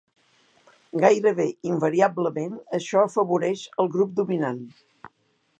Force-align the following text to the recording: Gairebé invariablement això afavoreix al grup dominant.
Gairebé 1.03 1.45
invariablement 1.73 2.57
això 2.81 3.05
afavoreix 3.09 3.69
al 3.85 3.95
grup 3.99 4.21
dominant. 4.23 4.63